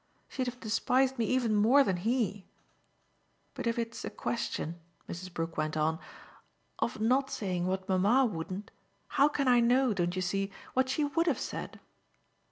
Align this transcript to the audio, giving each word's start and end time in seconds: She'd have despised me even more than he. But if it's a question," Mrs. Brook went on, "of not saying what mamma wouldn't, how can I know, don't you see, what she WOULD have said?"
She'd 0.27 0.47
have 0.47 0.59
despised 0.59 1.19
me 1.19 1.25
even 1.25 1.53
more 1.53 1.83
than 1.83 1.97
he. 1.97 2.47
But 3.53 3.67
if 3.67 3.77
it's 3.77 4.03
a 4.03 4.09
question," 4.09 4.79
Mrs. 5.07 5.31
Brook 5.31 5.57
went 5.57 5.77
on, 5.77 5.99
"of 6.79 6.99
not 6.99 7.29
saying 7.29 7.67
what 7.67 7.87
mamma 7.87 8.25
wouldn't, 8.25 8.71
how 9.09 9.27
can 9.27 9.47
I 9.47 9.59
know, 9.59 9.93
don't 9.93 10.15
you 10.15 10.21
see, 10.23 10.51
what 10.73 10.89
she 10.89 11.03
WOULD 11.03 11.27
have 11.27 11.39
said?" 11.39 11.79